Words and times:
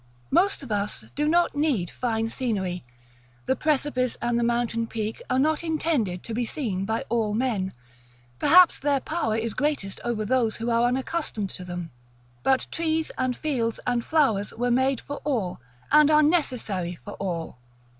Most 0.31 0.63
of 0.63 0.71
us 0.71 1.03
do 1.13 1.27
not 1.27 1.55
need 1.55 1.91
fine 1.91 2.27
scenery; 2.31 2.83
the 3.45 3.55
precipice 3.55 4.17
and 4.19 4.39
the 4.39 4.43
mountain 4.43 4.87
peak 4.87 5.21
are 5.29 5.37
not 5.37 5.63
intended 5.63 6.23
to 6.23 6.33
be 6.33 6.43
seen 6.43 6.85
by 6.85 7.03
all 7.07 7.35
men, 7.35 7.71
perhaps 8.39 8.79
their 8.79 8.99
power 8.99 9.37
is 9.37 9.53
greatest 9.53 10.01
over 10.03 10.25
those 10.25 10.55
who 10.55 10.71
are 10.71 10.87
unaccustomed 10.87 11.51
to 11.51 11.63
them. 11.63 11.91
But 12.41 12.65
trees, 12.71 13.11
and 13.15 13.35
fields, 13.37 13.79
and 13.85 14.03
flowers 14.03 14.51
were 14.53 14.71
made 14.71 14.99
for 14.99 15.17
all, 15.17 15.61
and 15.91 16.09
are 16.09 16.23
necessary 16.23 16.97
for 17.05 17.13
all. 17.19 17.59